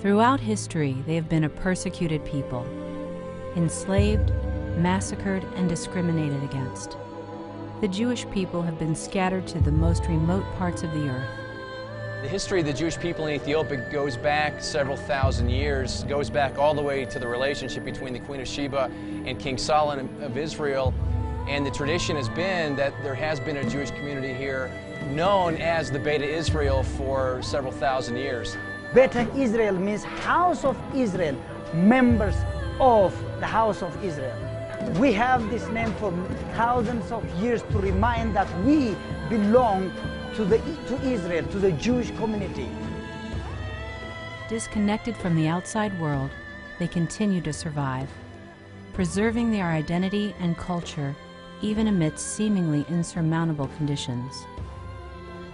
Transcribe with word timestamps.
Throughout 0.00 0.40
history, 0.40 0.96
they 1.06 1.14
have 1.14 1.28
been 1.28 1.44
a 1.44 1.50
persecuted 1.50 2.24
people, 2.24 2.64
enslaved, 3.54 4.32
massacred, 4.78 5.44
and 5.56 5.68
discriminated 5.68 6.42
against. 6.42 6.96
The 7.82 7.88
Jewish 7.88 8.26
people 8.30 8.62
have 8.62 8.78
been 8.78 8.94
scattered 8.94 9.46
to 9.48 9.60
the 9.60 9.70
most 9.70 10.06
remote 10.06 10.46
parts 10.56 10.82
of 10.82 10.92
the 10.94 11.06
earth. 11.10 11.28
The 12.22 12.28
history 12.28 12.60
of 12.60 12.66
the 12.66 12.72
Jewish 12.72 12.98
people 12.98 13.26
in 13.26 13.34
Ethiopia 13.34 13.90
goes 13.92 14.16
back 14.16 14.62
several 14.62 14.96
thousand 14.96 15.50
years, 15.50 16.04
goes 16.04 16.30
back 16.30 16.56
all 16.56 16.72
the 16.72 16.80
way 16.80 17.04
to 17.04 17.18
the 17.18 17.28
relationship 17.28 17.84
between 17.84 18.14
the 18.14 18.20
Queen 18.20 18.40
of 18.40 18.48
Sheba 18.48 18.90
and 19.26 19.38
King 19.38 19.58
Solomon 19.58 20.08
of 20.22 20.38
Israel. 20.38 20.94
And 21.46 21.66
the 21.66 21.70
tradition 21.70 22.16
has 22.16 22.30
been 22.30 22.74
that 22.76 22.94
there 23.02 23.14
has 23.14 23.38
been 23.38 23.58
a 23.58 23.68
Jewish 23.68 23.90
community 23.90 24.32
here 24.32 24.72
known 25.10 25.56
as 25.56 25.90
the 25.90 25.98
Beta 25.98 26.24
Israel 26.24 26.84
for 26.84 27.42
several 27.42 27.72
thousand 27.72 28.16
years. 28.16 28.56
Beta 28.92 29.28
Israel 29.36 29.78
means 29.78 30.02
house 30.02 30.64
of 30.64 30.76
Israel, 30.94 31.36
members 31.72 32.34
of 32.80 33.14
the 33.38 33.46
house 33.46 33.82
of 33.82 34.04
Israel. 34.04 34.36
We 34.98 35.12
have 35.12 35.48
this 35.48 35.68
name 35.68 35.92
for 35.94 36.12
thousands 36.54 37.12
of 37.12 37.24
years 37.40 37.62
to 37.70 37.78
remind 37.78 38.34
that 38.34 38.48
we 38.64 38.96
belong 39.28 39.92
to, 40.34 40.44
the, 40.44 40.58
to 40.88 41.00
Israel, 41.04 41.46
to 41.46 41.58
the 41.58 41.70
Jewish 41.72 42.10
community. 42.16 42.68
Disconnected 44.48 45.16
from 45.16 45.36
the 45.36 45.46
outside 45.46 45.98
world, 46.00 46.30
they 46.80 46.88
continue 46.88 47.40
to 47.42 47.52
survive, 47.52 48.08
preserving 48.92 49.52
their 49.52 49.66
identity 49.66 50.34
and 50.40 50.56
culture 50.56 51.14
even 51.62 51.86
amidst 51.86 52.34
seemingly 52.34 52.84
insurmountable 52.88 53.68
conditions. 53.76 54.46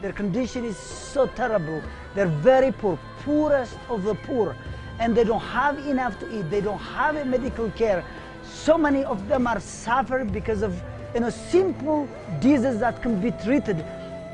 Their 0.07 0.13
condition 0.13 0.65
is 0.65 0.77
so 0.77 1.27
terrible. 1.27 1.83
They're 2.15 2.29
very 2.29 2.71
poor, 2.71 2.97
poorest 3.25 3.77
of 3.89 4.05
the 4.05 4.15
poor, 4.15 4.55
and 5.01 5.17
they 5.17 5.25
don't 5.25 5.41
have 5.41 5.85
enough 5.85 6.21
to 6.21 6.27
eat. 6.33 6.49
They 6.49 6.61
don't 6.61 6.79
have 6.79 7.17
a 7.17 7.25
medical 7.25 7.73
care. 7.73 8.05
So 8.45 8.79
many 8.79 9.03
of 9.03 9.27
them 9.27 9.49
are 9.49 9.59
suffering 9.59 10.29
because 10.29 10.63
of 10.63 10.81
you 11.13 11.19
know 11.23 11.31
simple 11.31 12.09
diseases 12.39 12.79
that 12.79 13.03
can 13.03 13.21
be 13.21 13.33
treated 13.33 13.85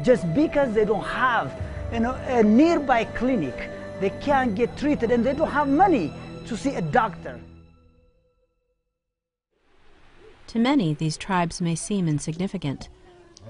just 0.02 0.34
because 0.34 0.74
they 0.74 0.84
don't 0.84 1.06
have 1.06 1.58
you 1.90 2.00
know, 2.00 2.20
a 2.26 2.42
nearby 2.42 3.06
clinic. 3.06 3.70
They 3.98 4.10
can't 4.20 4.54
get 4.54 4.76
treated 4.76 5.10
and 5.10 5.24
they 5.24 5.32
don't 5.32 5.52
have 5.52 5.68
money 5.68 6.12
to 6.48 6.54
see 6.54 6.74
a 6.74 6.82
doctor. 6.82 7.40
To 10.48 10.58
many, 10.58 10.92
these 10.92 11.16
tribes 11.16 11.62
may 11.62 11.76
seem 11.76 12.08
insignificant, 12.08 12.90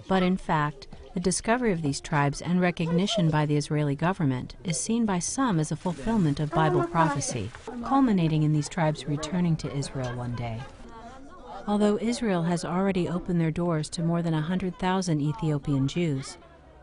but 0.07 0.23
in 0.23 0.37
fact, 0.37 0.87
the 1.15 1.21
discovery 1.21 1.73
of 1.73 1.83
these 1.83 2.01
tribes 2.01 2.41
and 2.41 2.61
recognition 2.61 3.29
by 3.29 3.45
the 3.45 3.57
Israeli 3.57 3.95
government 3.95 4.57
is 4.65 4.81
seen 4.81 5.05
by 5.05 5.19
some 5.19 5.61
as 5.61 5.71
a 5.71 5.77
fulfillment 5.77 6.41
of 6.41 6.51
Bible 6.51 6.85
prophecy, 6.85 7.51
culminating 7.85 8.43
in 8.43 8.53
these 8.53 8.69
tribes 8.69 9.07
returning 9.07 9.55
to 9.57 9.77
Israel 9.77 10.17
one 10.17 10.35
day. 10.35 10.59
Although 11.67 11.99
Israel 11.99 12.43
has 12.45 12.65
already 12.65 13.09
opened 13.09 13.41
their 13.41 13.51
doors 13.51 13.91
to 13.91 14.03
more 14.03 14.23
than 14.23 14.33
100,000 14.33 15.21
Ethiopian 15.21 15.87
Jews, 15.87 16.39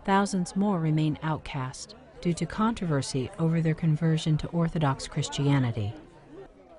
thousands 0.05 0.55
more 0.55 0.79
remain 0.79 1.17
outcast 1.23 1.95
due 2.21 2.33
to 2.33 2.45
controversy 2.45 3.31
over 3.39 3.61
their 3.61 3.73
conversion 3.73 4.37
to 4.37 4.47
Orthodox 4.49 5.07
Christianity. 5.07 5.93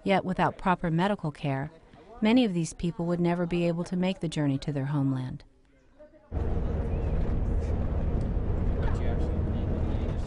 Yet, 0.05 0.25
without 0.25 0.57
proper 0.57 0.91
medical 0.91 1.31
care, 1.31 1.71
many 2.21 2.45
of 2.45 2.55
these 2.55 2.75
people 2.75 3.07
would 3.07 3.21
never 3.21 3.45
be 3.45 3.67
able 3.67 3.85
to 3.85 3.97
make 3.97 4.21
the 4.21 4.29
journey 4.29 4.57
to 4.59 4.73
their 4.73 4.87
homeland. 4.87 5.45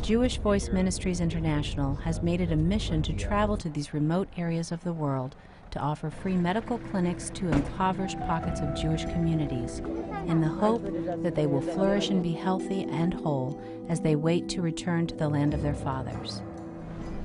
Jewish 0.04 0.36
Voice 0.40 0.68
Ministries 0.68 1.22
International 1.22 1.96
has 1.96 2.22
made 2.22 2.42
it 2.42 2.52
a 2.52 2.58
mission 2.58 3.02
to 3.04 3.14
travel 3.14 3.56
to 3.56 3.70
these 3.70 3.94
remote 3.94 4.28
areas 4.36 4.74
of 4.74 4.84
the 4.84 4.92
world 4.92 5.34
to 5.72 5.80
offer 5.80 6.10
free 6.10 6.36
medical 6.36 6.78
clinics 6.78 7.30
to 7.30 7.48
impoverished 7.48 8.20
pockets 8.20 8.60
of 8.60 8.76
Jewish 8.76 9.06
communities 9.06 9.80
in 10.28 10.42
the 10.42 10.48
hope 10.50 10.84
that 11.24 11.36
they 11.36 11.46
will 11.46 11.62
flourish 11.62 12.10
and 12.10 12.22
be 12.22 12.34
healthy 12.34 12.84
and 12.84 13.14
whole 13.14 13.62
as 13.88 14.02
they 14.02 14.18
wait 14.18 14.50
to 14.50 14.62
return 14.62 15.08
to 15.08 15.16
the 15.16 15.30
land 15.30 15.54
of 15.54 15.62
their 15.62 15.74
fathers. 15.74 16.42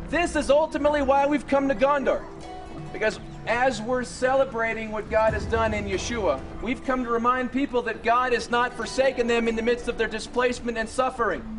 This 0.08 0.36
is 0.36 0.48
ultimately 0.48 1.02
why 1.02 1.26
we've 1.26 1.48
come 1.48 1.66
to 1.66 1.74
Gondar. 1.74 2.22
Because 2.92 3.18
as 3.48 3.82
we're 3.82 4.04
celebrating 4.04 4.92
what 4.92 5.10
God 5.10 5.34
has 5.34 5.44
done 5.46 5.74
in 5.74 5.86
Yeshua, 5.86 6.40
we've 6.62 6.84
come 6.84 7.02
to 7.02 7.10
remind 7.10 7.50
people 7.50 7.82
that 7.82 8.04
God 8.04 8.32
has 8.32 8.52
not 8.52 8.72
forsaken 8.72 9.26
them 9.26 9.48
in 9.48 9.56
the 9.56 9.62
midst 9.62 9.88
of 9.88 9.98
their 9.98 10.06
displacement 10.06 10.78
and 10.78 10.88
suffering. 10.88 11.57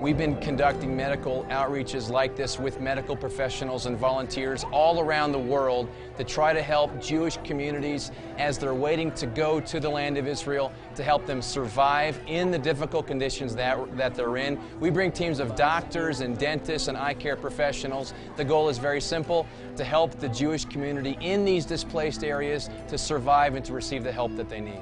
We've 0.00 0.16
been 0.16 0.40
conducting 0.40 0.96
medical 0.96 1.44
outreaches 1.50 2.08
like 2.08 2.34
this 2.34 2.58
with 2.58 2.80
medical 2.80 3.14
professionals 3.14 3.84
and 3.84 3.98
volunteers 3.98 4.64
all 4.72 4.98
around 4.98 5.32
the 5.32 5.38
world 5.38 5.90
to 6.16 6.24
try 6.24 6.54
to 6.54 6.62
help 6.62 7.02
Jewish 7.02 7.36
communities 7.44 8.10
as 8.38 8.56
they're 8.56 8.72
waiting 8.72 9.12
to 9.12 9.26
go 9.26 9.60
to 9.60 9.78
the 9.78 9.90
land 9.90 10.16
of 10.16 10.26
Israel 10.26 10.72
to 10.94 11.02
help 11.02 11.26
them 11.26 11.42
survive 11.42 12.18
in 12.26 12.50
the 12.50 12.58
difficult 12.58 13.06
conditions 13.06 13.54
that, 13.56 13.94
that 13.98 14.14
they're 14.14 14.38
in. 14.38 14.58
We 14.80 14.88
bring 14.88 15.12
teams 15.12 15.38
of 15.38 15.54
doctors 15.54 16.20
and 16.20 16.38
dentists 16.38 16.88
and 16.88 16.96
eye 16.96 17.12
care 17.12 17.36
professionals. 17.36 18.14
The 18.36 18.44
goal 18.44 18.70
is 18.70 18.78
very 18.78 19.02
simple 19.02 19.46
to 19.76 19.84
help 19.84 20.18
the 20.18 20.30
Jewish 20.30 20.64
community 20.64 21.18
in 21.20 21.44
these 21.44 21.66
displaced 21.66 22.24
areas 22.24 22.70
to 22.88 22.96
survive 22.96 23.54
and 23.54 23.62
to 23.66 23.74
receive 23.74 24.02
the 24.04 24.12
help 24.12 24.34
that 24.36 24.48
they 24.48 24.60
need. 24.60 24.80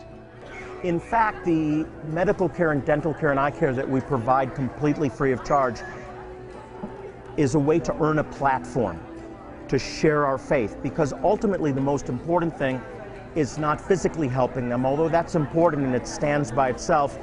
In 0.85 1.01
fact, 1.01 1.45
the 1.45 1.85
medical 2.05 2.49
care 2.49 2.71
and 2.71 2.85
dental 2.85 3.13
care 3.13 3.33
and 3.33 3.41
eye 3.41 3.51
care 3.51 3.75
that 3.75 3.89
we 3.89 4.01
provide 4.01 4.55
completely 4.55 5.09
free 5.09 5.33
of 5.33 5.45
charge 5.45 5.81
is 7.37 7.57
a 7.57 7.59
way 7.59 7.81
to 7.81 7.93
earn 8.01 8.21
a 8.21 8.25
platform 8.25 9.01
to 9.67 9.79
share 9.79 10.25
our 10.25 10.39
faith 10.39 10.77
because 10.81 11.13
ultimately 11.25 11.73
the 11.73 11.81
most 11.81 12.09
important 12.09 12.57
thing 12.57 12.81
is 13.35 13.59
not 13.59 13.81
physically 13.81 14.29
helping 14.29 14.69
them, 14.69 14.87
although 14.87 15.09
that's 15.09 15.35
important 15.35 15.85
and 15.85 15.97
it 15.97 16.07
stands 16.07 16.53
by 16.53 16.69
itself, 16.69 17.19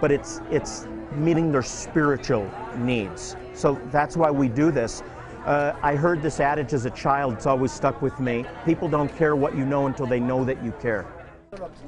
but 0.00 0.10
it's, 0.10 0.40
it's 0.50 0.86
meeting 1.12 1.52
their 1.52 1.62
spiritual 1.62 2.50
needs. 2.78 3.36
So 3.54 3.80
that's 3.92 4.16
why 4.16 4.32
we 4.32 4.48
do 4.48 4.72
this. 4.72 5.04
Uh, 5.44 5.74
I 5.80 5.94
heard 5.94 6.22
this 6.22 6.40
adage 6.40 6.74
as 6.74 6.86
a 6.86 6.90
child, 6.90 7.34
it's 7.34 7.46
always 7.46 7.70
stuck 7.70 8.02
with 8.02 8.18
me. 8.18 8.44
People 8.64 8.88
don't 8.88 9.14
care 9.16 9.36
what 9.36 9.56
you 9.56 9.64
know 9.64 9.86
until 9.86 10.06
they 10.06 10.18
know 10.18 10.44
that 10.44 10.62
you 10.62 10.72
care. 10.82 11.06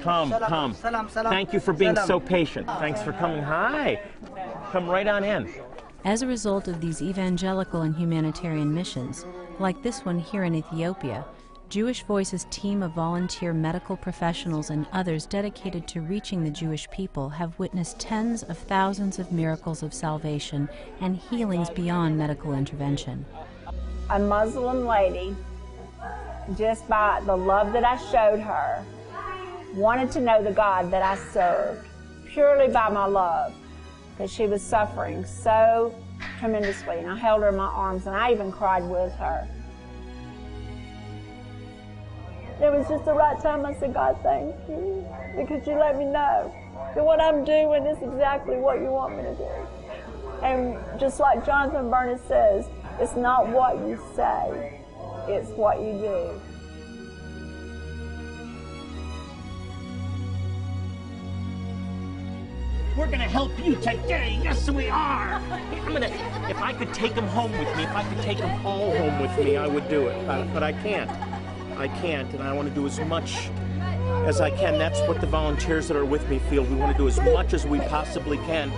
Come, 0.00 0.30
come. 0.30 0.74
Thank 0.74 1.52
you 1.52 1.60
for 1.60 1.72
being 1.72 1.96
so 1.96 2.20
patient. 2.20 2.66
Thanks 2.66 3.02
for 3.02 3.12
coming. 3.12 3.42
Hi. 3.42 4.00
Come 4.72 4.88
right 4.88 5.06
on 5.06 5.24
in. 5.24 5.52
As 6.04 6.22
a 6.22 6.26
result 6.26 6.68
of 6.68 6.80
these 6.80 7.02
evangelical 7.02 7.82
and 7.82 7.94
humanitarian 7.94 8.72
missions, 8.72 9.26
like 9.58 9.82
this 9.82 10.04
one 10.04 10.18
here 10.18 10.44
in 10.44 10.54
Ethiopia, 10.54 11.24
Jewish 11.68 12.02
Voice's 12.04 12.46
team 12.50 12.82
of 12.82 12.92
volunteer 12.92 13.52
medical 13.52 13.94
professionals 13.96 14.70
and 14.70 14.86
others 14.92 15.26
dedicated 15.26 15.86
to 15.88 16.00
reaching 16.00 16.42
the 16.42 16.50
Jewish 16.50 16.88
people 16.88 17.28
have 17.28 17.58
witnessed 17.58 17.98
tens 17.98 18.42
of 18.42 18.56
thousands 18.56 19.18
of 19.18 19.32
miracles 19.32 19.82
of 19.82 19.92
salvation 19.92 20.68
and 21.02 21.16
healings 21.16 21.68
beyond 21.68 22.16
medical 22.16 22.54
intervention. 22.54 23.26
A 24.08 24.18
Muslim 24.18 24.86
lady, 24.86 25.36
just 26.56 26.88
by 26.88 27.20
the 27.26 27.36
love 27.36 27.74
that 27.74 27.84
I 27.84 27.96
showed 28.10 28.40
her, 28.40 28.82
wanted 29.78 30.10
to 30.12 30.20
know 30.20 30.42
the 30.42 30.50
God 30.50 30.90
that 30.90 31.02
I 31.02 31.16
served 31.16 31.86
purely 32.26 32.68
by 32.68 32.88
my 32.88 33.06
love 33.06 33.54
because 34.10 34.32
she 34.32 34.46
was 34.46 34.60
suffering 34.60 35.24
so 35.24 35.94
tremendously. 36.40 36.98
And 36.98 37.08
I 37.08 37.16
held 37.16 37.42
her 37.42 37.48
in 37.48 37.56
my 37.56 37.66
arms 37.66 38.06
and 38.06 38.16
I 38.16 38.32
even 38.32 38.50
cried 38.50 38.82
with 38.82 39.12
her. 39.14 39.48
It 42.60 42.72
was 42.72 42.88
just 42.88 43.04
the 43.04 43.14
right 43.14 43.40
time. 43.40 43.64
I 43.64 43.72
said, 43.74 43.94
God, 43.94 44.18
thank 44.24 44.54
you 44.68 45.06
because 45.36 45.64
you 45.66 45.74
let 45.74 45.96
me 45.96 46.04
know 46.04 46.52
that 46.94 47.04
what 47.04 47.20
I'm 47.20 47.44
doing 47.44 47.86
is 47.86 48.02
exactly 48.02 48.56
what 48.56 48.80
you 48.80 48.86
want 48.86 49.16
me 49.16 49.22
to 49.22 49.34
do. 49.36 50.42
And 50.42 50.76
just 50.98 51.20
like 51.20 51.46
Jonathan 51.46 51.88
Bernis 51.88 52.20
says, 52.22 52.66
it's 52.98 53.14
not 53.14 53.48
what 53.48 53.76
you 53.76 53.96
say, 54.16 54.80
it's 55.28 55.50
what 55.50 55.78
you 55.78 55.92
do. 55.92 56.57
We're 62.98 63.06
gonna 63.06 63.28
help 63.28 63.52
you 63.64 63.76
today. 63.76 64.40
Yes, 64.42 64.68
we 64.68 64.88
are. 64.88 65.34
I'm 65.52 65.92
gonna. 65.92 66.08
If 66.50 66.60
I 66.60 66.72
could 66.72 66.92
take 66.92 67.14
them 67.14 67.28
home 67.28 67.52
with 67.52 67.76
me, 67.76 67.84
if 67.84 67.94
I 67.94 68.02
could 68.02 68.20
take 68.24 68.38
them 68.38 68.66
all 68.66 68.92
home 68.96 69.22
with 69.22 69.38
me, 69.38 69.56
I 69.56 69.68
would 69.68 69.88
do 69.88 70.08
it. 70.08 70.26
But, 70.26 70.52
but 70.52 70.64
I 70.64 70.72
can't. 70.72 71.08
I 71.78 71.86
can't, 71.86 72.28
and 72.32 72.42
I 72.42 72.52
want 72.52 72.68
to 72.68 72.74
do 72.74 72.88
as 72.88 72.98
much 73.02 73.50
as 74.26 74.40
I 74.40 74.50
can. 74.50 74.78
That's 74.78 74.98
what 75.02 75.20
the 75.20 75.28
volunteers 75.28 75.86
that 75.86 75.96
are 75.96 76.04
with 76.04 76.28
me 76.28 76.40
feel. 76.50 76.64
We 76.64 76.74
want 76.74 76.90
to 76.90 76.98
do 76.98 77.06
as 77.06 77.20
much 77.20 77.54
as 77.54 77.64
we 77.64 77.78
possibly 77.82 78.36
can. 78.38 78.72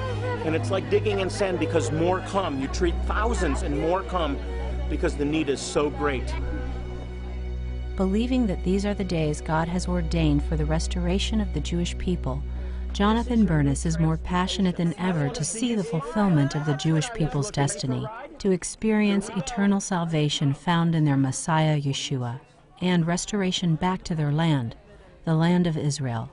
And 0.44 0.54
it's 0.54 0.70
like 0.70 0.90
digging 0.90 1.20
in 1.20 1.30
sand 1.30 1.58
because 1.58 1.90
more 1.90 2.20
come. 2.20 2.60
You 2.60 2.68
treat 2.68 2.94
thousands 3.06 3.62
and 3.62 3.80
more 3.80 4.02
come 4.02 4.36
because 4.90 5.16
the 5.16 5.24
need 5.24 5.48
is 5.48 5.62
so 5.62 5.88
great. 5.88 6.30
Believing 7.96 8.46
that 8.48 8.62
these 8.64 8.84
are 8.84 8.94
the 8.94 9.02
days 9.02 9.40
God 9.40 9.66
has 9.68 9.88
ordained 9.88 10.44
for 10.44 10.58
the 10.58 10.66
restoration 10.66 11.40
of 11.40 11.54
the 11.54 11.60
Jewish 11.60 11.96
people, 11.96 12.42
Jonathan 12.92 13.46
Bernis 13.46 13.86
is 13.86 14.00
more 14.00 14.16
passionate 14.16 14.76
than 14.76 14.98
ever 14.98 15.28
to 15.28 15.44
see 15.44 15.74
the 15.74 15.84
fulfillment 15.84 16.56
of 16.56 16.66
the 16.66 16.74
Jewish 16.74 17.10
people's 17.12 17.50
destiny, 17.50 18.04
to 18.38 18.50
experience 18.50 19.28
eternal 19.30 19.80
salvation 19.80 20.52
found 20.52 20.94
in 20.94 21.04
their 21.04 21.16
Messiah 21.16 21.80
Yeshua, 21.80 22.40
and 22.80 23.06
restoration 23.06 23.76
back 23.76 24.02
to 24.04 24.14
their 24.14 24.32
land, 24.32 24.74
the 25.24 25.34
land 25.34 25.68
of 25.68 25.76
Israel. 25.78 26.30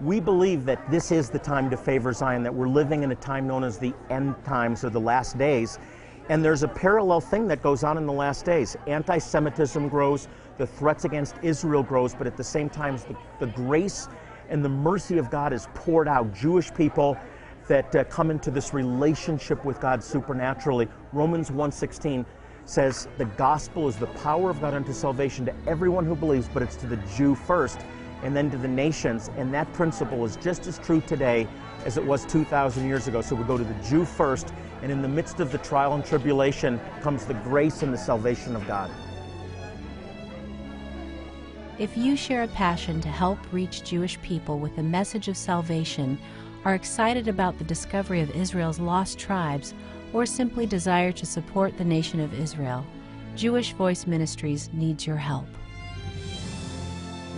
We 0.00 0.18
believe 0.18 0.64
that 0.64 0.90
this 0.90 1.12
is 1.12 1.30
the 1.30 1.38
time 1.38 1.70
to 1.70 1.76
favor 1.76 2.12
Zion, 2.12 2.42
that 2.42 2.54
we're 2.54 2.68
living 2.68 3.04
in 3.04 3.12
a 3.12 3.16
time 3.16 3.46
known 3.46 3.62
as 3.62 3.78
the 3.78 3.94
end 4.10 4.34
times 4.44 4.84
or 4.84 4.90
the 4.90 5.00
last 5.00 5.38
days. 5.38 5.78
And 6.28 6.44
there's 6.44 6.64
a 6.64 6.68
parallel 6.68 7.20
thing 7.20 7.46
that 7.48 7.62
goes 7.62 7.84
on 7.84 7.98
in 7.98 8.06
the 8.06 8.12
last 8.12 8.44
days. 8.44 8.76
Anti 8.88 9.18
Semitism 9.18 9.88
grows, 9.88 10.26
the 10.58 10.66
threats 10.66 11.04
against 11.04 11.36
Israel 11.42 11.82
grows, 11.82 12.14
but 12.14 12.26
at 12.26 12.36
the 12.36 12.44
same 12.44 12.68
time, 12.68 12.96
the, 12.96 13.16
the 13.38 13.46
grace 13.52 14.08
and 14.48 14.64
the 14.64 14.68
mercy 14.68 15.18
of 15.18 15.30
God 15.30 15.52
is 15.52 15.68
poured 15.74 16.08
out. 16.08 16.32
Jewish 16.34 16.72
people 16.74 17.16
that 17.68 17.94
uh, 17.96 18.04
come 18.04 18.30
into 18.30 18.50
this 18.50 18.74
relationship 18.74 19.64
with 19.64 19.80
God 19.80 20.02
supernaturally. 20.02 20.88
Romans 21.12 21.50
1:16 21.50 22.24
says 22.66 23.08
the 23.18 23.24
gospel 23.24 23.88
is 23.88 23.96
the 23.96 24.06
power 24.08 24.50
of 24.50 24.60
God 24.60 24.74
unto 24.74 24.92
salvation 24.92 25.44
to 25.46 25.54
everyone 25.66 26.04
who 26.06 26.14
believes, 26.14 26.48
but 26.52 26.62
it's 26.62 26.76
to 26.76 26.86
the 26.86 26.96
Jew 27.16 27.34
first 27.34 27.80
and 28.22 28.34
then 28.34 28.50
to 28.50 28.56
the 28.56 28.68
nations. 28.68 29.30
And 29.36 29.52
that 29.52 29.70
principle 29.74 30.24
is 30.24 30.36
just 30.36 30.66
as 30.66 30.78
true 30.78 31.02
today 31.02 31.46
as 31.84 31.98
it 31.98 32.04
was 32.04 32.24
2,000 32.24 32.86
years 32.86 33.06
ago. 33.06 33.20
So 33.20 33.36
we 33.36 33.44
go 33.44 33.58
to 33.58 33.64
the 33.64 33.74
Jew 33.88 34.04
first, 34.06 34.54
and 34.82 34.90
in 34.90 35.02
the 35.02 35.08
midst 35.08 35.40
of 35.40 35.52
the 35.52 35.58
trial 35.58 35.94
and 35.94 36.04
tribulation 36.04 36.80
comes 37.02 37.26
the 37.26 37.34
grace 37.34 37.82
and 37.82 37.92
the 37.92 37.98
salvation 37.98 38.56
of 38.56 38.66
God. 38.66 38.90
If 41.78 41.96
you 41.96 42.16
share 42.16 42.44
a 42.44 42.48
passion 42.48 43.00
to 43.00 43.08
help 43.08 43.38
reach 43.52 43.82
Jewish 43.84 44.20
people 44.22 44.58
with 44.58 44.76
the 44.76 44.82
message 44.82 45.28
of 45.28 45.36
salvation, 45.36 46.18
are 46.64 46.74
excited 46.74 47.28
about 47.28 47.58
the 47.58 47.64
discovery 47.64 48.20
of 48.20 48.30
Israel's 48.30 48.78
lost 48.78 49.18
tribes, 49.18 49.74
or 50.12 50.24
simply 50.24 50.66
desire 50.66 51.12
to 51.12 51.26
support 51.26 51.76
the 51.76 51.84
nation 51.84 52.20
of 52.20 52.38
Israel, 52.38 52.86
Jewish 53.34 53.72
Voice 53.72 54.06
Ministries 54.06 54.70
needs 54.72 55.06
your 55.06 55.16
help 55.16 55.46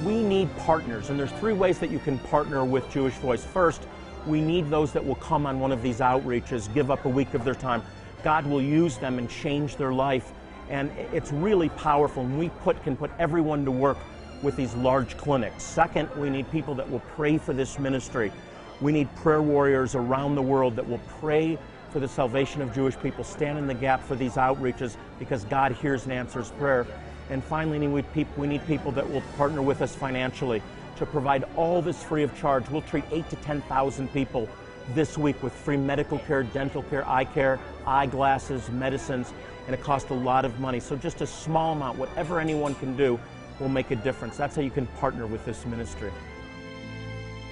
we 0.04 0.22
need 0.22 0.54
partners, 0.58 1.10
and 1.10 1.18
there's 1.18 1.32
three 1.32 1.52
ways 1.52 1.78
that 1.78 1.90
you 1.90 1.98
can 1.98 2.18
partner 2.18 2.64
with 2.64 2.88
Jewish 2.90 3.14
Voice. 3.14 3.44
First, 3.44 3.82
we 4.26 4.40
need 4.40 4.68
those 4.68 4.92
that 4.92 5.04
will 5.04 5.16
come 5.16 5.46
on 5.46 5.58
one 5.58 5.72
of 5.72 5.82
these 5.82 5.98
outreaches, 5.98 6.72
give 6.74 6.90
up 6.90 7.04
a 7.06 7.08
week 7.08 7.34
of 7.34 7.44
their 7.44 7.54
time. 7.54 7.82
God 8.22 8.46
will 8.46 8.62
use 8.62 8.98
them 8.98 9.18
and 9.18 9.28
change 9.30 9.76
their 9.76 9.92
life, 9.92 10.32
and 10.68 10.90
it's 11.12 11.32
really 11.32 11.70
powerful. 11.70 12.24
And 12.24 12.38
we 12.38 12.50
put, 12.50 12.82
can 12.82 12.96
put 12.96 13.10
everyone 13.18 13.64
to 13.64 13.70
work 13.70 13.98
with 14.42 14.56
these 14.56 14.74
large 14.74 15.16
clinics. 15.16 15.62
Second, 15.62 16.08
we 16.16 16.30
need 16.30 16.50
people 16.50 16.74
that 16.74 16.90
will 16.90 17.02
pray 17.14 17.38
for 17.38 17.52
this 17.52 17.78
ministry. 17.78 18.32
We 18.80 18.92
need 18.92 19.14
prayer 19.16 19.42
warriors 19.42 19.94
around 19.94 20.34
the 20.34 20.42
world 20.42 20.76
that 20.76 20.88
will 20.88 21.00
pray 21.20 21.58
for 21.90 22.00
the 22.00 22.08
salvation 22.08 22.60
of 22.60 22.74
Jewish 22.74 22.98
people, 22.98 23.24
stand 23.24 23.58
in 23.58 23.66
the 23.66 23.74
gap 23.74 24.02
for 24.02 24.16
these 24.16 24.34
outreaches 24.34 24.96
because 25.18 25.44
God 25.44 25.72
hears 25.72 26.04
and 26.04 26.12
answers 26.12 26.50
prayer. 26.58 26.86
And 27.30 27.42
finally, 27.42 27.78
we 27.78 28.46
need 28.46 28.66
people 28.66 28.92
that 28.92 29.10
will 29.10 29.22
partner 29.36 29.62
with 29.62 29.82
us 29.82 29.94
financially 29.94 30.62
to 30.96 31.06
provide 31.06 31.44
all 31.56 31.80
this 31.80 32.02
free 32.02 32.22
of 32.22 32.36
charge. 32.38 32.68
We'll 32.68 32.82
treat 32.82 33.04
eight 33.10 33.28
to 33.30 33.36
10,000 33.36 34.12
people 34.12 34.48
this 34.94 35.18
week 35.18 35.42
with 35.42 35.52
free 35.52 35.76
medical 35.76 36.18
care, 36.20 36.42
dental 36.42 36.82
care, 36.84 37.08
eye 37.08 37.24
care, 37.24 37.58
eyeglasses, 37.86 38.70
medicines, 38.70 39.32
and 39.66 39.74
it 39.74 39.82
costs 39.82 40.10
a 40.10 40.14
lot 40.14 40.44
of 40.44 40.60
money. 40.60 40.78
So 40.78 40.96
just 40.96 41.20
a 41.22 41.26
small 41.26 41.72
amount, 41.72 41.98
whatever 41.98 42.38
anyone 42.38 42.74
can 42.76 42.96
do, 42.96 43.18
will 43.60 43.68
make 43.68 43.90
a 43.90 43.96
difference. 43.96 44.36
That's 44.36 44.56
how 44.56 44.62
you 44.62 44.70
can 44.70 44.86
partner 44.98 45.26
with 45.26 45.44
this 45.44 45.64
ministry. 45.66 46.12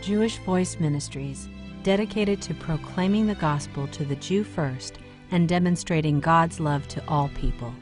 Jewish 0.03 0.39
Voice 0.39 0.79
Ministries, 0.79 1.49
dedicated 1.83 2.43
to 2.43 2.55
proclaiming 2.55 3.27
the 3.27 3.35
gospel 3.35 3.87
to 3.89 4.05
the 4.05 4.17
Jew 4.17 4.45
first 4.45 4.99
and 5.31 5.49
demonstrating 5.49 6.21
God's 6.21 6.61
love 6.61 6.87
to 6.89 7.03
all 7.09 7.31
people. 7.35 7.75